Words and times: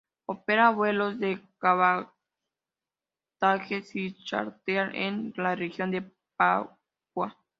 Opera 0.25 0.71
vuelos 0.71 1.19
de 1.19 1.39
cabotaje 1.59 2.15
y 3.93 4.13
charter 4.25 4.95
en 4.95 5.31
la 5.37 5.55
región 5.55 5.91
de 5.91 6.11
Papua. 6.35 7.37